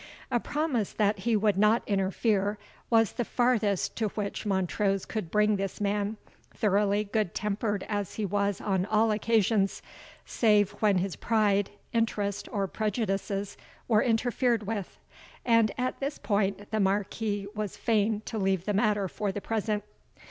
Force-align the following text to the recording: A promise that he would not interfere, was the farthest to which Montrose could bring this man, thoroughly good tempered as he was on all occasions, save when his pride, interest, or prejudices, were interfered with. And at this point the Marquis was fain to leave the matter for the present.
A 0.31 0.39
promise 0.39 0.93
that 0.93 1.19
he 1.19 1.35
would 1.35 1.59
not 1.59 1.83
interfere, 1.85 2.57
was 2.89 3.11
the 3.11 3.23
farthest 3.23 3.95
to 3.97 4.07
which 4.07 4.47
Montrose 4.47 5.05
could 5.05 5.29
bring 5.29 5.57
this 5.57 5.79
man, 5.79 6.17
thoroughly 6.55 7.03
good 7.03 7.35
tempered 7.35 7.85
as 7.87 8.15
he 8.15 8.25
was 8.25 8.59
on 8.59 8.87
all 8.87 9.11
occasions, 9.11 9.83
save 10.25 10.71
when 10.81 10.97
his 10.97 11.15
pride, 11.15 11.69
interest, 11.93 12.49
or 12.51 12.65
prejudices, 12.65 13.57
were 13.87 14.01
interfered 14.01 14.63
with. 14.63 14.97
And 15.45 15.71
at 15.77 15.99
this 15.99 16.17
point 16.17 16.71
the 16.71 16.79
Marquis 16.79 17.45
was 17.53 17.77
fain 17.77 18.21
to 18.25 18.39
leave 18.39 18.65
the 18.65 18.73
matter 18.73 19.07
for 19.07 19.31
the 19.31 19.39
present. 19.39 19.83